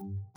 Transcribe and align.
you. 0.00 0.33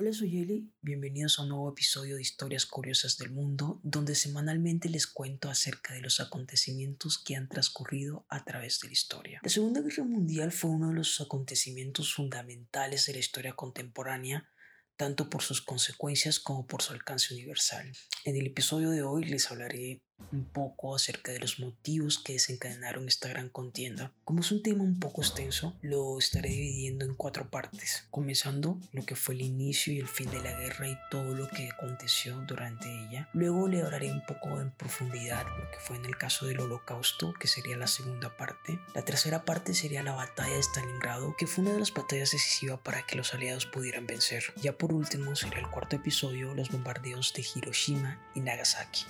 Hola, 0.00 0.14
soy 0.14 0.38
Eli. 0.40 0.72
Bienvenidos 0.80 1.38
a 1.38 1.42
un 1.42 1.50
nuevo 1.50 1.70
episodio 1.70 2.16
de 2.16 2.22
Historias 2.22 2.64
Curiosas 2.64 3.18
del 3.18 3.32
Mundo, 3.32 3.82
donde 3.82 4.14
semanalmente 4.14 4.88
les 4.88 5.06
cuento 5.06 5.50
acerca 5.50 5.92
de 5.92 6.00
los 6.00 6.20
acontecimientos 6.20 7.22
que 7.22 7.36
han 7.36 7.50
transcurrido 7.50 8.24
a 8.30 8.42
través 8.42 8.80
de 8.80 8.88
la 8.88 8.92
historia. 8.94 9.40
La 9.42 9.50
Segunda 9.50 9.82
Guerra 9.82 10.04
Mundial 10.04 10.52
fue 10.52 10.70
uno 10.70 10.88
de 10.88 10.94
los 10.94 11.20
acontecimientos 11.20 12.14
fundamentales 12.14 13.04
de 13.04 13.12
la 13.12 13.18
historia 13.18 13.52
contemporánea, 13.52 14.48
tanto 14.96 15.28
por 15.28 15.42
sus 15.42 15.60
consecuencias 15.60 16.40
como 16.40 16.66
por 16.66 16.80
su 16.80 16.94
alcance 16.94 17.34
universal. 17.34 17.92
En 18.24 18.36
el 18.36 18.46
episodio 18.46 18.88
de 18.88 19.02
hoy 19.02 19.24
les 19.24 19.50
hablaré 19.50 20.02
un 20.32 20.44
poco 20.44 20.94
acerca 20.94 21.32
de 21.32 21.38
los 21.38 21.58
motivos 21.58 22.18
que 22.18 22.34
desencadenaron 22.34 23.08
esta 23.08 23.28
gran 23.28 23.48
contienda. 23.48 24.12
Como 24.24 24.40
es 24.40 24.52
un 24.52 24.62
tema 24.62 24.84
un 24.84 24.98
poco 24.98 25.22
extenso, 25.22 25.76
lo 25.82 26.18
estaré 26.18 26.48
dividiendo 26.50 27.04
en 27.04 27.14
cuatro 27.14 27.50
partes, 27.50 28.04
comenzando 28.10 28.78
lo 28.92 29.04
que 29.04 29.16
fue 29.16 29.34
el 29.34 29.42
inicio 29.42 29.92
y 29.92 29.98
el 29.98 30.08
fin 30.08 30.30
de 30.30 30.42
la 30.42 30.52
guerra 30.58 30.88
y 30.88 30.98
todo 31.10 31.34
lo 31.34 31.48
que 31.48 31.70
aconteció 31.70 32.40
durante 32.46 32.88
ella. 32.88 33.28
Luego 33.32 33.68
le 33.68 33.82
hablaré 33.82 34.12
un 34.12 34.24
poco 34.24 34.60
en 34.60 34.70
profundidad 34.70 35.44
lo 35.46 35.70
que 35.70 35.78
fue 35.80 35.96
en 35.96 36.04
el 36.04 36.16
caso 36.16 36.46
del 36.46 36.60
holocausto, 36.60 37.34
que 37.34 37.48
sería 37.48 37.76
la 37.76 37.86
segunda 37.86 38.36
parte. 38.36 38.78
La 38.94 39.04
tercera 39.04 39.44
parte 39.44 39.74
sería 39.74 40.02
la 40.02 40.12
batalla 40.12 40.54
de 40.54 40.62
Stalingrado, 40.62 41.34
que 41.36 41.46
fue 41.46 41.64
una 41.64 41.74
de 41.74 41.80
las 41.80 41.92
batallas 41.92 42.30
decisivas 42.30 42.80
para 42.82 43.06
que 43.06 43.16
los 43.16 43.34
aliados 43.34 43.66
pudieran 43.66 44.06
vencer. 44.06 44.44
Ya 44.56 44.76
por 44.76 44.92
último 44.92 45.34
sería 45.36 45.58
el 45.58 45.70
cuarto 45.70 45.96
episodio, 45.96 46.54
los 46.54 46.70
bombardeos 46.70 47.32
de 47.34 47.44
Hiroshima 47.54 48.18
y 48.34 48.40
Nagasaki. 48.40 49.04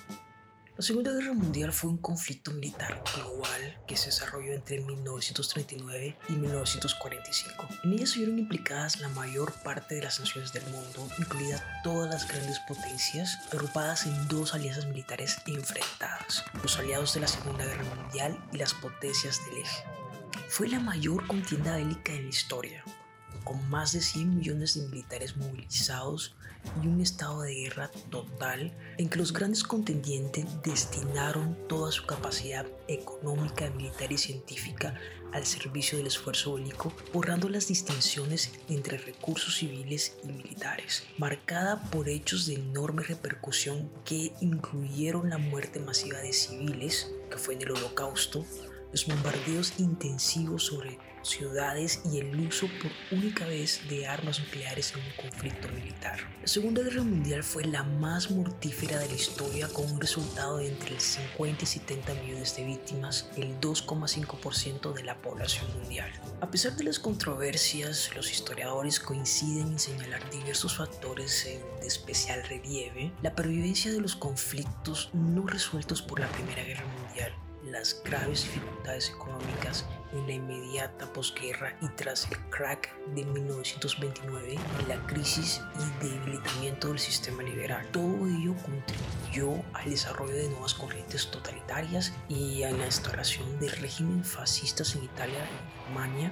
La 0.81 0.87
Segunda 0.87 1.11
Guerra 1.11 1.33
Mundial 1.33 1.71
fue 1.71 1.91
un 1.91 1.97
conflicto 1.97 2.49
militar 2.49 3.03
global 3.15 3.77
que 3.85 3.95
se 3.95 4.07
desarrolló 4.07 4.51
entre 4.51 4.79
1939 4.79 6.17
y 6.27 6.33
1945. 6.33 7.67
En 7.83 7.93
ella 7.93 8.07
se 8.07 8.17
vieron 8.17 8.39
implicadas 8.39 8.99
la 8.99 9.09
mayor 9.09 9.53
parte 9.61 9.93
de 9.93 10.01
las 10.01 10.19
naciones 10.19 10.51
del 10.53 10.63
mundo, 10.63 11.07
incluidas 11.19 11.61
todas 11.83 12.09
las 12.09 12.27
grandes 12.27 12.57
potencias, 12.61 13.37
agrupadas 13.53 14.07
en 14.07 14.27
dos 14.27 14.55
alianzas 14.55 14.87
militares 14.87 15.37
enfrentadas, 15.45 16.43
los 16.63 16.79
aliados 16.79 17.13
de 17.13 17.19
la 17.19 17.27
Segunda 17.27 17.63
Guerra 17.63 17.83
Mundial 17.83 18.43
y 18.51 18.57
las 18.57 18.73
potencias 18.73 19.39
del 19.45 19.59
eje. 19.59 19.83
Fue 20.49 20.67
la 20.67 20.79
mayor 20.79 21.27
contienda 21.27 21.75
bélica 21.75 22.11
en 22.11 22.23
la 22.23 22.29
historia, 22.29 22.83
con 23.43 23.69
más 23.69 23.91
de 23.91 24.01
100 24.01 24.35
millones 24.35 24.73
de 24.73 24.87
militares 24.87 25.37
movilizados 25.37 26.35
y 26.83 26.87
un 26.87 27.01
estado 27.01 27.41
de 27.41 27.53
guerra 27.53 27.91
total 28.09 28.71
en 28.97 29.09
que 29.09 29.17
los 29.17 29.33
grandes 29.33 29.63
contendientes 29.63 30.45
destinaron 30.63 31.57
toda 31.67 31.91
su 31.91 32.05
capacidad 32.05 32.65
económica, 32.87 33.69
militar 33.71 34.11
y 34.11 34.17
científica 34.17 34.95
al 35.33 35.45
servicio 35.45 35.97
del 35.97 36.07
esfuerzo 36.07 36.55
bélico, 36.55 36.93
borrando 37.13 37.49
las 37.49 37.67
distinciones 37.67 38.51
entre 38.69 38.97
recursos 38.97 39.55
civiles 39.55 40.17
y 40.23 40.27
militares, 40.27 41.03
marcada 41.17 41.81
por 41.89 42.09
hechos 42.09 42.47
de 42.47 42.55
enorme 42.55 43.03
repercusión 43.03 43.89
que 44.03 44.33
incluyeron 44.41 45.29
la 45.29 45.37
muerte 45.37 45.79
masiva 45.79 46.19
de 46.19 46.33
civiles, 46.33 47.11
que 47.29 47.37
fue 47.37 47.55
en 47.55 47.61
el 47.61 47.71
holocausto, 47.71 48.45
los 48.91 49.07
bombardeos 49.07 49.73
intensivos 49.79 50.65
sobre 50.65 50.99
ciudades 51.23 52.01
y 52.11 52.19
el 52.19 52.35
uso 52.47 52.67
por 52.81 52.91
única 53.17 53.45
vez 53.45 53.81
de 53.89 54.07
armas 54.07 54.39
nucleares 54.39 54.93
en 54.93 54.99
un 54.99 55.29
conflicto 55.29 55.67
militar. 55.69 56.19
La 56.41 56.47
Segunda 56.47 56.81
Guerra 56.81 57.03
Mundial 57.03 57.43
fue 57.43 57.63
la 57.65 57.83
más 57.83 58.31
mortífera 58.31 58.97
de 58.99 59.07
la 59.07 59.13
historia 59.13 59.67
con 59.67 59.89
un 59.91 60.01
resultado 60.01 60.57
de 60.57 60.67
entre 60.67 60.95
el 60.95 60.99
50 60.99 61.63
y 61.63 61.67
70 61.67 62.13
millones 62.15 62.55
de 62.55 62.65
víctimas, 62.65 63.29
el 63.37 63.59
2,5% 63.59 64.93
de 64.93 65.03
la 65.03 65.21
población 65.21 65.67
mundial. 65.79 66.11
A 66.41 66.49
pesar 66.49 66.75
de 66.75 66.83
las 66.83 66.99
controversias, 66.99 68.09
los 68.15 68.31
historiadores 68.31 68.99
coinciden 68.99 69.67
en 69.67 69.79
señalar 69.79 70.27
diversos 70.31 70.77
factores 70.77 71.45
de 71.45 71.87
especial 71.87 72.43
relieve, 72.43 73.11
la 73.21 73.35
pervivencia 73.35 73.91
de 73.91 74.01
los 74.01 74.15
conflictos 74.15 75.09
no 75.13 75.45
resueltos 75.45 76.01
por 76.01 76.19
la 76.19 76.27
Primera 76.29 76.63
Guerra 76.63 76.85
Mundial, 76.85 77.33
las 77.65 78.01
graves 78.03 78.43
dificultades 78.43 79.09
económicas 79.09 79.85
en 80.13 80.27
la 80.27 80.33
inmediata 80.33 81.11
posguerra 81.13 81.77
y 81.81 81.87
tras 81.89 82.29
el 82.31 82.37
crack 82.49 82.93
de 83.13 83.23
1929 83.23 84.55
y 84.79 84.85
la 84.87 84.97
crisis 85.07 85.61
y 85.79 86.05
debilitamiento 86.05 86.89
del 86.89 86.99
sistema 86.99 87.43
liberal. 87.43 87.87
Todo 87.91 88.27
ello 88.27 88.55
contribuyó 88.63 89.63
al 89.73 89.89
desarrollo 89.89 90.35
de 90.35 90.49
nuevas 90.49 90.73
corrientes 90.73 91.29
totalitarias 91.29 92.13
y 92.27 92.63
a 92.63 92.71
la 92.71 92.85
instauración 92.85 93.59
del 93.59 93.71
régimen 93.71 94.23
fascistas 94.23 94.95
en 94.95 95.03
Italia 95.03 95.39
y 95.39 95.85
Alemania 95.85 96.31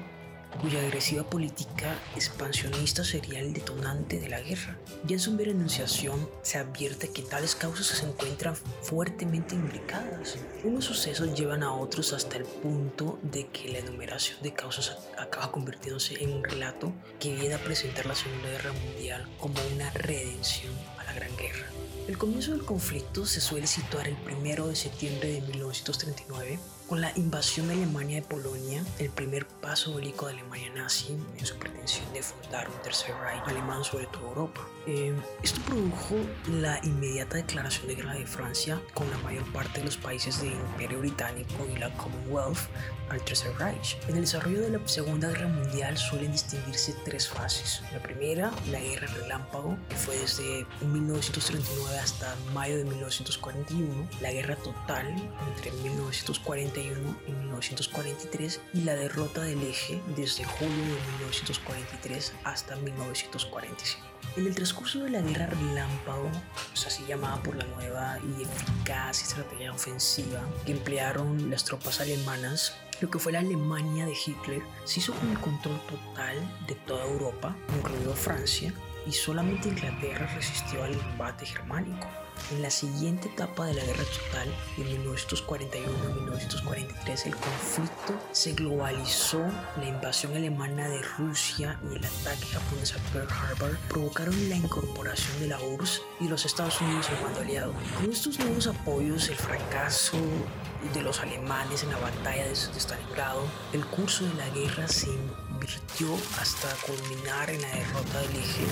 cuya 0.62 0.80
agresiva 0.80 1.24
política 1.24 1.98
expansionista 2.16 3.04
sería 3.04 3.40
el 3.40 3.54
detonante 3.54 4.20
de 4.20 4.30
la 4.30 4.42
guerra. 4.42 4.78
Ya 5.06 5.16
en 5.16 5.20
su 5.20 5.32
mera 5.32 5.52
enunciación 5.52 6.30
se 6.42 6.58
advierte 6.58 7.10
que 7.10 7.22
tales 7.22 7.56
causas 7.56 7.88
se 7.88 8.06
encuentran 8.06 8.56
fuertemente 8.82 9.56
implicadas. 9.56 10.38
Unos 10.64 10.86
sucesos 10.86 11.38
llevan 11.38 11.64
a 11.64 11.74
otros 11.74 12.14
hasta 12.14 12.38
el 12.38 12.46
punto 12.46 13.20
de 13.22 13.48
que 13.48 13.70
la 13.70 13.80
enumeración 13.80 14.42
de 14.42 14.54
causas 14.54 14.98
acaba 15.18 15.52
convirtiéndose 15.52 16.24
en 16.24 16.34
un 16.34 16.44
relato 16.44 16.92
que 17.20 17.36
viene 17.36 17.56
a 17.56 17.64
presentar 17.64 18.06
la 18.06 18.16
Segunda 18.16 18.50
Guerra 18.50 18.74
Mundial 18.74 19.28
como 19.40 19.56
una 19.74 19.90
redención 19.92 20.74
a 20.98 21.04
la 21.04 21.14
Gran 21.14 21.36
Guerra. 21.38 21.66
El 22.08 22.18
comienzo 22.18 22.52
del 22.52 22.66
conflicto 22.66 23.26
se 23.26 23.40
suele 23.40 23.68
situar 23.68 24.08
el 24.08 24.18
1 24.26 24.68
de 24.68 24.76
septiembre 24.76 25.32
de 25.32 25.42
1939 25.42 26.60
con 26.90 27.02
la 27.02 27.12
invasión 27.16 27.68
de 27.68 27.76
Alemania 27.76 28.16
de 28.16 28.24
Polonia, 28.24 28.84
el 28.98 29.12
primer 29.12 29.46
paso 29.46 29.94
bélico 29.94 30.26
de 30.26 30.34
Alemania 30.34 30.72
nazi 30.76 31.16
en 31.38 31.46
su 31.46 31.56
pretensión 31.58 32.12
de 32.14 32.24
fundar 32.24 32.68
un 32.68 32.82
tercer 32.82 33.16
Reich 33.16 33.44
alemán 33.46 33.84
sobre 33.84 34.08
toda 34.08 34.30
Europa. 34.30 34.68
Eh, 34.88 35.14
esto 35.44 35.62
produjo 35.62 36.16
la 36.48 36.80
inmediata 36.84 37.38
declaración 37.38 37.88
de 37.88 37.96
guerra 37.96 38.16
de 38.16 38.26
Francia 38.26 38.82
con 38.96 39.08
la 39.12 39.20
mayor 39.20 39.44
parte 39.54 39.82
de 39.82 39.86
los 39.86 39.98
países 39.98 40.42
del 40.42 40.54
Imperio 40.54 41.00
Británico 41.00 41.68
y 41.72 41.78
la 41.78 41.96
Commonwealth 41.96 42.58
al 43.10 43.24
Tercer 43.24 43.56
Reich. 43.58 43.98
En 44.08 44.16
el 44.16 44.22
desarrollo 44.22 44.62
de 44.62 44.72
la 44.72 44.88
Segunda 44.88 45.30
Guerra 45.30 45.48
Mundial 45.48 45.98
suelen 45.98 46.32
distinguirse 46.32 46.96
tres 47.06 47.28
fases. 47.28 47.84
La 47.92 48.02
primera, 48.02 48.52
la 48.72 48.80
Guerra 48.80 49.08
Relámpago, 49.22 49.78
que 49.90 49.96
fue 49.96 50.18
desde 50.18 50.66
1939 50.82 52.00
hasta 52.00 52.36
mayo 52.54 52.78
de 52.78 52.86
1941, 52.86 54.10
la 54.22 54.32
Guerra 54.32 54.56
Total 54.56 55.08
entre 55.56 55.72
1940 55.84 56.79
y 56.82 57.32
1943 57.32 58.62
y 58.74 58.82
la 58.82 58.96
derrota 58.96 59.42
del 59.42 59.62
eje 59.64 60.02
desde 60.16 60.44
julio 60.44 60.76
de 60.76 61.12
1943 61.18 62.34
hasta 62.44 62.76
1945. 62.78 64.08
En 64.38 64.46
el 64.46 64.56
transcurso 64.56 65.04
de 65.04 65.10
la 65.10 65.22
guerra 65.22 65.48
relámpago, 65.48 66.30
así 66.74 67.04
llamada 67.08 67.42
por 67.42 67.56
la 67.56 67.66
nueva 67.66 68.20
y 68.20 68.44
eficaz 68.44 69.22
estrategia 69.22 69.72
ofensiva 69.72 70.42
que 70.66 70.74
emplearon 70.74 71.50
las 71.50 71.64
tropas 71.64 72.00
alemanas, 72.00 72.76
lo 73.02 73.10
que 73.10 73.20
fue 73.20 73.32
la 73.32 73.40
Alemania 73.40 74.06
de 74.06 74.14
Hitler 74.14 74.62
se 74.84 75.00
hizo 75.00 75.14
con 75.14 75.30
el 75.30 75.40
control 75.40 75.80
total 75.88 76.38
de 76.68 76.76
toda 76.76 77.06
Europa, 77.06 77.56
incluido 77.78 78.14
Francia, 78.14 78.74
y 79.10 79.12
solamente 79.12 79.68
Inglaterra 79.70 80.28
resistió 80.36 80.84
al 80.84 80.96
combate 80.96 81.48
germánico. 81.48 82.08
En 82.52 82.62
la 82.62 82.70
siguiente 82.70 83.28
etapa 83.28 83.66
de 83.66 83.74
la 83.74 83.84
guerra 83.84 84.04
total, 84.04 84.54
en 84.78 85.04
1941-1943, 85.04 87.26
el 87.26 87.36
conflicto 87.36 88.14
se 88.32 88.54
globalizó. 88.54 89.44
La 89.78 89.88
invasión 89.88 90.36
alemana 90.36 90.88
de 90.88 91.02
Rusia 91.18 91.80
y 91.92 91.96
el 91.96 92.06
ataque 92.06 92.46
japonés 92.46 92.94
a 92.94 93.00
Pearl 93.12 93.28
Harbor 93.30 93.76
provocaron 93.90 94.48
la 94.48 94.56
incorporación 94.56 95.40
de 95.40 95.48
la 95.48 95.60
URSS 95.60 96.04
y 96.22 96.28
los 96.28 96.46
Estados 96.46 96.80
Unidos 96.82 97.10
al 97.10 97.24
mando 97.24 97.40
aliado. 97.42 97.74
Con 98.00 98.12
estos 98.12 98.38
nuevos 98.40 98.68
apoyos, 98.68 99.28
el 99.30 99.36
fracaso 99.36 100.18
de 100.94 101.02
los 101.02 101.20
alemanes 101.20 101.84
en 101.84 101.90
la 101.90 101.98
batalla 101.98 102.48
de 102.48 102.56
Stalingrado, 102.56 103.44
el 103.74 103.84
curso 103.86 104.24
de 104.26 104.34
la 104.36 104.48
guerra 104.50 104.88
se 104.88 105.10
invirtió 105.60 106.16
hasta 106.40 106.70
culminar 106.86 107.50
en 107.50 107.62
la 107.62 107.68
derrota 107.70 108.22
del 108.22 108.38
eje 108.38 108.64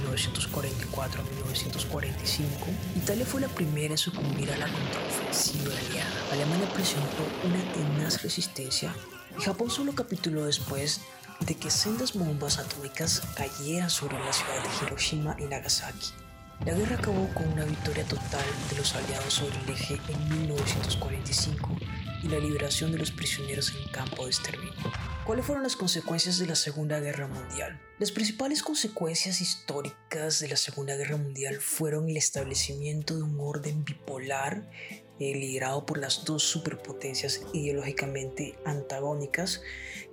1944 0.00 1.20
a 1.20 1.24
1945, 1.24 2.66
Italia 2.94 3.24
fue 3.24 3.40
la 3.40 3.48
primera 3.48 3.94
en 3.94 3.98
sucumbir 3.98 4.52
a 4.52 4.58
la 4.58 4.68
contraofensiva 4.70 5.72
aliada. 5.72 6.32
Alemania 6.32 6.68
presentó 6.74 7.24
una 7.44 7.72
tenaz 7.72 8.22
resistencia 8.22 8.94
y 9.38 9.42
Japón 9.42 9.70
solo 9.70 9.94
capituló 9.94 10.44
después 10.44 11.00
de 11.40 11.54
que 11.54 11.70
sendas 11.70 12.12
bombas 12.12 12.58
atómicas 12.58 13.22
cayeran 13.34 13.90
sobre 13.90 14.18
la 14.18 14.32
ciudad 14.32 14.62
de 14.62 14.86
Hiroshima 14.86 15.36
y 15.38 15.44
Nagasaki. 15.44 16.12
La 16.64 16.72
guerra 16.72 16.96
acabó 16.96 17.28
con 17.34 17.48
una 17.52 17.64
victoria 17.64 18.04
total 18.04 18.44
de 18.70 18.76
los 18.76 18.94
aliados 18.94 19.32
sobre 19.32 19.58
el 19.60 19.70
eje 19.70 20.00
en 20.08 20.28
1945 20.46 21.76
y 22.26 22.28
la 22.28 22.40
liberación 22.40 22.90
de 22.90 22.98
los 22.98 23.12
prisioneros 23.12 23.72
en 23.74 23.88
campo 23.92 24.24
de 24.24 24.30
exterminio. 24.30 24.74
¿Cuáles 25.24 25.44
fueron 25.44 25.62
las 25.62 25.76
consecuencias 25.76 26.38
de 26.38 26.46
la 26.46 26.56
Segunda 26.56 26.98
Guerra 26.98 27.28
Mundial? 27.28 27.80
Las 28.00 28.10
principales 28.10 28.62
consecuencias 28.62 29.40
históricas 29.40 30.40
de 30.40 30.48
la 30.48 30.56
Segunda 30.56 30.96
Guerra 30.96 31.16
Mundial 31.16 31.56
fueron 31.60 32.08
el 32.08 32.16
establecimiento 32.16 33.16
de 33.16 33.22
un 33.22 33.38
orden 33.38 33.84
bipolar 33.84 34.68
eh, 35.20 35.34
liderado 35.34 35.86
por 35.86 35.98
las 35.98 36.24
dos 36.24 36.42
superpotencias 36.42 37.42
ideológicamente 37.52 38.58
antagónicas 38.64 39.62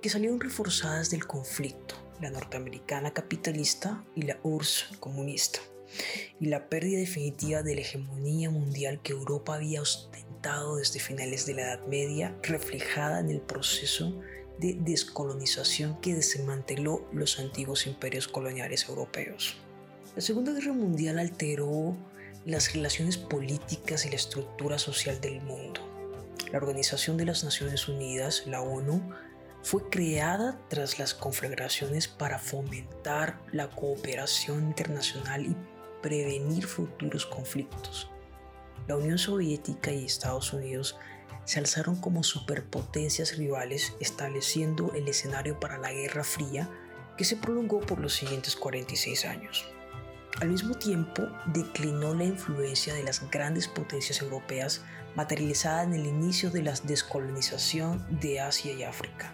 que 0.00 0.08
salieron 0.08 0.40
reforzadas 0.40 1.10
del 1.10 1.26
conflicto, 1.26 1.96
la 2.20 2.30
norteamericana 2.30 3.12
capitalista 3.12 4.04
y 4.14 4.22
la 4.22 4.38
URSS 4.44 4.96
comunista, 5.00 5.58
y 6.40 6.46
la 6.46 6.68
pérdida 6.68 7.00
definitiva 7.00 7.62
de 7.62 7.74
la 7.74 7.80
hegemonía 7.80 8.50
mundial 8.50 9.02
que 9.02 9.12
Europa 9.12 9.54
había 9.54 9.82
ostentado 9.82 10.33
desde 10.76 11.00
finales 11.00 11.46
de 11.46 11.54
la 11.54 11.62
Edad 11.62 11.86
Media, 11.86 12.36
reflejada 12.42 13.20
en 13.20 13.30
el 13.30 13.40
proceso 13.40 14.20
de 14.58 14.76
descolonización 14.78 15.98
que 16.02 16.14
desmanteló 16.14 17.08
los 17.12 17.38
antiguos 17.38 17.86
imperios 17.86 18.28
coloniales 18.28 18.86
europeos. 18.88 19.56
La 20.14 20.20
Segunda 20.20 20.52
Guerra 20.52 20.74
Mundial 20.74 21.18
alteró 21.18 21.96
las 22.44 22.74
relaciones 22.74 23.16
políticas 23.16 24.04
y 24.04 24.10
la 24.10 24.16
estructura 24.16 24.78
social 24.78 25.18
del 25.20 25.40
mundo. 25.40 25.80
La 26.52 26.58
Organización 26.58 27.16
de 27.16 27.24
las 27.24 27.42
Naciones 27.42 27.88
Unidas, 27.88 28.46
la 28.46 28.60
ONU, 28.60 29.00
fue 29.62 29.88
creada 29.88 30.60
tras 30.68 30.98
las 30.98 31.14
conflagraciones 31.14 32.06
para 32.06 32.38
fomentar 32.38 33.40
la 33.50 33.70
cooperación 33.70 34.62
internacional 34.64 35.46
y 35.46 35.56
prevenir 36.02 36.66
futuros 36.66 37.24
conflictos. 37.24 38.10
La 38.86 38.96
Unión 38.96 39.18
Soviética 39.18 39.90
y 39.92 40.04
Estados 40.04 40.52
Unidos 40.52 40.96
se 41.44 41.58
alzaron 41.58 41.96
como 41.96 42.22
superpotencias 42.22 43.36
rivales, 43.36 43.94
estableciendo 44.00 44.92
el 44.94 45.08
escenario 45.08 45.58
para 45.60 45.78
la 45.78 45.92
Guerra 45.92 46.24
Fría 46.24 46.70
que 47.16 47.24
se 47.24 47.36
prolongó 47.36 47.80
por 47.80 48.00
los 48.00 48.14
siguientes 48.14 48.56
46 48.56 49.24
años. 49.24 49.64
Al 50.40 50.48
mismo 50.48 50.74
tiempo, 50.74 51.22
declinó 51.46 52.12
la 52.12 52.24
influencia 52.24 52.92
de 52.92 53.04
las 53.04 53.30
grandes 53.30 53.68
potencias 53.68 54.20
europeas 54.20 54.82
materializada 55.14 55.84
en 55.84 55.94
el 55.94 56.06
inicio 56.06 56.50
de 56.50 56.62
la 56.62 56.72
descolonización 56.72 58.04
de 58.20 58.40
Asia 58.40 58.72
y 58.72 58.82
África. 58.82 59.32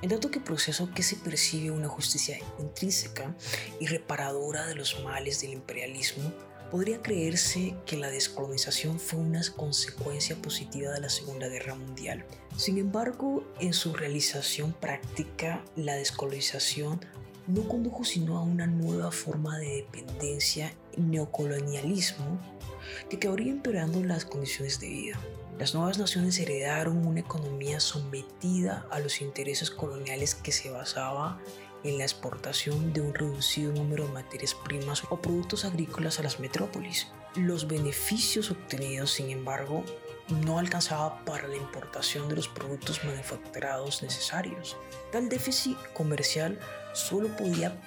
En 0.00 0.10
tanto 0.10 0.30
que 0.30 0.40
proceso 0.40 0.90
que 0.94 1.02
se 1.02 1.16
percibe 1.16 1.70
una 1.70 1.88
justicia 1.88 2.38
intrínseca 2.58 3.34
y 3.78 3.86
reparadora 3.86 4.66
de 4.66 4.74
los 4.74 5.02
males 5.02 5.40
del 5.42 5.52
imperialismo, 5.52 6.32
Podría 6.70 7.00
creerse 7.00 7.76
que 7.86 7.96
la 7.96 8.10
descolonización 8.10 8.98
fue 8.98 9.20
una 9.20 9.40
consecuencia 9.54 10.34
positiva 10.36 10.90
de 10.90 11.00
la 11.00 11.08
Segunda 11.08 11.46
Guerra 11.48 11.76
Mundial. 11.76 12.24
Sin 12.56 12.78
embargo, 12.78 13.44
en 13.60 13.72
su 13.72 13.94
realización 13.94 14.72
práctica, 14.72 15.64
la 15.76 15.94
descolonización 15.94 17.00
no 17.46 17.68
condujo 17.68 18.04
sino 18.04 18.36
a 18.36 18.42
una 18.42 18.66
nueva 18.66 19.12
forma 19.12 19.58
de 19.58 19.76
dependencia 19.76 20.74
y 20.96 21.02
neocolonialismo 21.02 22.40
que 23.08 23.18
quedaría 23.20 23.52
empeorando 23.52 24.02
las 24.02 24.24
condiciones 24.24 24.80
de 24.80 24.88
vida. 24.88 25.20
Las 25.58 25.74
nuevas 25.74 25.98
naciones 25.98 26.38
heredaron 26.38 27.06
una 27.06 27.20
economía 27.20 27.80
sometida 27.80 28.86
a 28.90 29.00
los 29.00 29.22
intereses 29.22 29.70
coloniales 29.70 30.34
que 30.34 30.52
se 30.52 30.70
basaba 30.70 31.38
en 31.84 31.98
la 31.98 32.04
exportación 32.04 32.92
de 32.92 33.00
un 33.00 33.14
reducido 33.14 33.72
número 33.72 34.06
de 34.06 34.12
materias 34.12 34.54
primas 34.54 35.02
o 35.10 35.20
productos 35.20 35.64
agrícolas 35.64 36.18
a 36.18 36.22
las 36.22 36.40
metrópolis. 36.40 37.08
Los 37.34 37.68
beneficios 37.68 38.50
obtenidos, 38.50 39.10
sin 39.12 39.30
embargo, 39.30 39.84
no 40.28 40.58
alcanzaba 40.58 41.24
para 41.24 41.46
la 41.46 41.56
importación 41.56 42.28
de 42.28 42.36
los 42.36 42.48
productos 42.48 43.04
manufacturados 43.04 44.02
necesarios. 44.02 44.76
Tal 45.12 45.28
déficit 45.28 45.76
comercial 45.92 46.58
solo 46.92 47.28
podía 47.36 47.80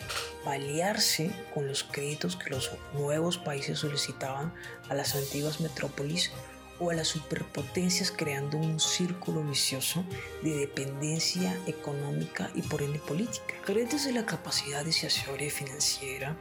paliarse 0.46 1.32
con 1.54 1.68
los 1.68 1.84
créditos 1.84 2.36
que 2.36 2.52
los 2.52 2.72
nuevos 2.94 3.38
países 3.38 3.80
solicitaban 3.80 4.54
a 4.88 4.96
las 4.96 5.16
antiguas 5.16 5.60
metrópolis 5.60 6.32
o 6.80 6.90
a 6.90 6.94
las 6.94 7.10
superpotencias 7.10 8.12
creando 8.12 8.58
un 8.58 8.80
círculo 8.80 9.44
vicioso 9.44 10.04
de 10.42 10.56
dependencia 10.56 11.58
económica 11.68 12.52
y 12.56 12.62
por 12.62 12.82
ende 12.82 13.00
política. 13.00 13.54
Carentes 13.66 14.06
de 14.06 14.14
la 14.14 14.26
capacidad 14.26 14.86
decisoria 14.86 15.52
financiera 15.52 16.38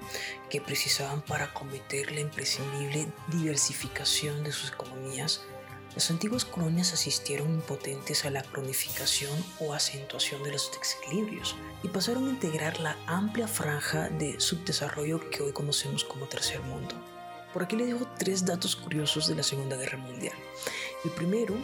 que 0.48 0.60
precisaban 0.60 1.22
para 1.22 1.46
acometer 1.46 2.12
la 2.12 2.20
imprescindible 2.20 3.08
diversificación 3.28 4.44
de 4.44 4.52
sus 4.52 4.70
economías, 4.70 5.42
las 5.94 6.10
antiguas 6.10 6.44
colonias 6.44 6.92
asistieron 6.92 7.52
impotentes 7.54 8.24
a 8.24 8.30
la 8.30 8.42
cronificación 8.42 9.32
o 9.58 9.72
acentuación 9.72 10.42
de 10.42 10.52
los 10.52 10.70
desequilibrios 10.70 11.56
y 11.82 11.88
pasaron 11.88 12.28
a 12.28 12.30
integrar 12.30 12.78
la 12.78 12.96
amplia 13.06 13.48
franja 13.48 14.08
de 14.10 14.38
subdesarrollo 14.38 15.28
que 15.30 15.42
hoy 15.42 15.52
conocemos 15.52 16.04
como 16.04 16.26
tercer 16.26 16.60
mundo. 16.60 16.94
Por 17.58 17.64
aquí 17.64 17.74
les 17.74 17.88
dejo 17.88 18.06
tres 18.16 18.44
datos 18.44 18.76
curiosos 18.76 19.26
de 19.26 19.34
la 19.34 19.42
Segunda 19.42 19.74
Guerra 19.74 19.98
Mundial. 19.98 20.36
El 21.04 21.10
primero, 21.10 21.56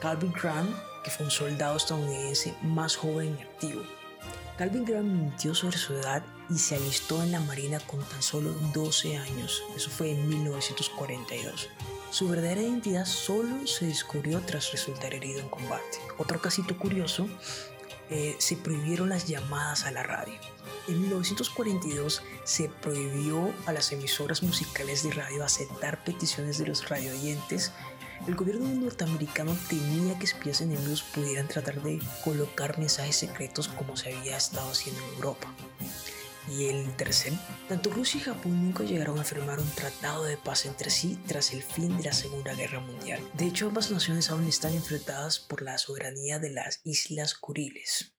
Calvin 0.00 0.30
Grant, 0.30 0.70
que 1.02 1.10
fue 1.10 1.26
un 1.26 1.32
soldado 1.32 1.76
estadounidense 1.76 2.54
más 2.62 2.94
joven 2.94 3.36
y 3.36 3.42
activo. 3.42 3.82
Calvin 4.56 4.84
Grant 4.84 5.08
mintió 5.08 5.52
sobre 5.52 5.78
su 5.78 5.94
edad 5.94 6.22
y 6.48 6.56
se 6.56 6.76
alistó 6.76 7.24
en 7.24 7.32
la 7.32 7.40
Marina 7.40 7.80
con 7.80 8.04
tan 8.04 8.22
solo 8.22 8.52
12 8.72 9.16
años. 9.16 9.64
Eso 9.74 9.90
fue 9.90 10.12
en 10.12 10.28
1942. 10.28 11.70
Su 12.10 12.28
verdadera 12.28 12.62
identidad 12.62 13.04
solo 13.04 13.66
se 13.66 13.86
descubrió 13.86 14.40
tras 14.42 14.70
resultar 14.70 15.12
herido 15.12 15.40
en 15.40 15.48
combate. 15.48 15.98
Otro 16.18 16.40
casito 16.40 16.78
curioso, 16.78 17.28
eh, 18.10 18.36
se 18.38 18.56
prohibieron 18.56 19.08
las 19.08 19.26
llamadas 19.26 19.84
a 19.84 19.90
la 19.90 20.02
radio. 20.02 20.34
En 20.88 21.00
1942 21.00 22.22
se 22.44 22.68
prohibió 22.68 23.52
a 23.66 23.72
las 23.72 23.90
emisoras 23.92 24.42
musicales 24.42 25.02
de 25.02 25.12
radio 25.12 25.44
aceptar 25.44 26.04
peticiones 26.04 26.58
de 26.58 26.66
los 26.66 26.88
radioyentes. 26.88 27.72
El 28.26 28.36
gobierno 28.36 28.68
norteamericano 28.68 29.56
temía 29.68 30.18
que 30.18 30.24
espías 30.24 30.60
enemigos 30.60 31.02
pudieran 31.02 31.48
tratar 31.48 31.82
de 31.82 32.00
colocar 32.24 32.78
mensajes 32.78 33.16
secretos 33.16 33.68
como 33.68 33.96
se 33.96 34.14
había 34.14 34.36
estado 34.36 34.70
haciendo 34.70 35.02
en 35.02 35.14
Europa. 35.16 35.48
Y 36.48 36.66
el 36.66 36.94
tercero, 36.96 37.36
tanto 37.68 37.90
Rusia 37.90 38.20
y 38.20 38.24
Japón 38.24 38.64
nunca 38.64 38.84
llegaron 38.84 39.18
a 39.18 39.24
firmar 39.24 39.58
un 39.58 39.70
tratado 39.70 40.24
de 40.24 40.36
paz 40.36 40.66
entre 40.66 40.90
sí 40.90 41.18
tras 41.26 41.52
el 41.52 41.62
fin 41.62 41.96
de 41.96 42.04
la 42.04 42.12
Segunda 42.12 42.54
Guerra 42.54 42.80
Mundial. 42.80 43.20
De 43.34 43.46
hecho, 43.46 43.66
ambas 43.66 43.90
naciones 43.90 44.30
aún 44.30 44.46
están 44.46 44.72
enfrentadas 44.74 45.40
por 45.40 45.62
la 45.62 45.76
soberanía 45.78 46.38
de 46.38 46.50
las 46.50 46.80
Islas 46.84 47.34
Kuriles. 47.34 48.16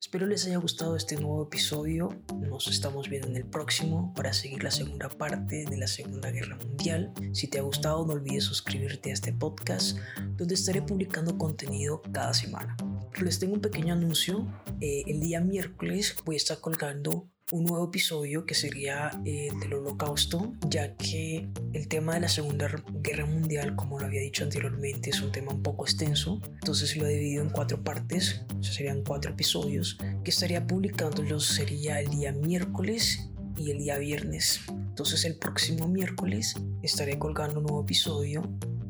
Espero 0.00 0.28
les 0.28 0.46
haya 0.46 0.58
gustado 0.58 0.94
este 0.94 1.16
nuevo 1.16 1.42
episodio. 1.42 2.22
Nos 2.38 2.68
estamos 2.68 3.08
viendo 3.08 3.26
en 3.26 3.36
el 3.36 3.44
próximo 3.44 4.14
para 4.14 4.32
seguir 4.32 4.62
la 4.62 4.70
segunda 4.70 5.08
parte 5.08 5.64
de 5.64 5.76
la 5.76 5.88
Segunda 5.88 6.30
Guerra 6.30 6.56
Mundial. 6.56 7.12
Si 7.32 7.48
te 7.48 7.58
ha 7.58 7.62
gustado, 7.62 8.06
no 8.06 8.12
olvides 8.12 8.44
suscribirte 8.44 9.10
a 9.10 9.14
este 9.14 9.32
podcast 9.32 9.98
donde 10.36 10.54
estaré 10.54 10.82
publicando 10.82 11.36
contenido 11.36 12.00
cada 12.12 12.32
semana. 12.32 12.76
Pero 13.12 13.24
les 13.24 13.40
tengo 13.40 13.54
un 13.54 13.60
pequeño 13.60 13.92
anuncio. 13.92 14.46
Eh, 14.80 15.02
el 15.08 15.18
día 15.18 15.40
miércoles 15.40 16.14
voy 16.24 16.36
a 16.36 16.38
estar 16.38 16.60
colgando 16.60 17.28
un 17.52 17.64
nuevo 17.64 17.86
episodio 17.86 18.44
que 18.44 18.54
sería 18.54 19.10
el 19.24 19.58
del 19.60 19.74
holocausto, 19.74 20.52
ya 20.68 20.94
que 20.96 21.48
el 21.72 21.88
tema 21.88 22.14
de 22.14 22.20
la 22.20 22.28
Segunda 22.28 22.70
Guerra 23.00 23.24
Mundial, 23.24 23.74
como 23.74 23.98
lo 23.98 24.06
había 24.06 24.20
dicho 24.20 24.44
anteriormente, 24.44 25.10
es 25.10 25.22
un 25.22 25.32
tema 25.32 25.52
un 25.52 25.62
poco 25.62 25.84
extenso. 25.84 26.40
Entonces 26.54 26.96
lo 26.96 27.06
he 27.06 27.14
dividido 27.14 27.42
en 27.42 27.50
cuatro 27.50 27.82
partes, 27.82 28.42
o 28.58 28.62
serían 28.62 29.02
cuatro 29.02 29.30
episodios, 29.30 29.98
que 30.24 30.30
estaría 30.30 30.66
publicándolos 30.66 31.46
sería 31.46 32.00
el 32.00 32.10
día 32.10 32.32
miércoles 32.32 33.30
y 33.56 33.70
el 33.70 33.78
día 33.78 33.96
viernes. 33.98 34.60
Entonces 34.68 35.24
el 35.24 35.38
próximo 35.38 35.88
miércoles 35.88 36.54
estaré 36.82 37.18
colgando 37.18 37.60
un 37.60 37.66
nuevo 37.66 37.82
episodio 37.82 38.42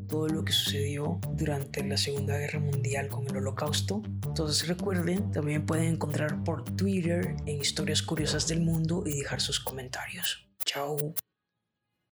todo 0.09 0.27
lo 0.27 0.43
que 0.43 0.51
sucedió 0.51 1.19
durante 1.35 1.81
la 1.85 1.95
Segunda 1.95 2.37
Guerra 2.37 2.59
Mundial 2.59 3.07
con 3.07 3.25
el 3.27 3.37
Holocausto. 3.37 4.01
Entonces 4.25 4.67
recuerden, 4.67 5.31
también 5.31 5.65
pueden 5.65 5.93
encontrar 5.93 6.43
por 6.43 6.65
Twitter 6.75 7.37
en 7.45 7.61
Historias 7.61 8.01
Curiosas 8.01 8.47
del 8.47 8.59
Mundo 8.61 9.03
y 9.05 9.19
dejar 9.19 9.39
sus 9.39 9.61
comentarios. 9.61 10.45
Chao. 10.65 10.97